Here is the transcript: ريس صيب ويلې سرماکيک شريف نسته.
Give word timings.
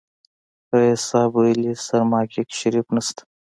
ريس 0.77 1.01
صيب 1.11 1.31
ويلې 1.37 1.73
سرماکيک 1.85 2.47
شريف 2.59 2.87
نسته. 2.95 3.23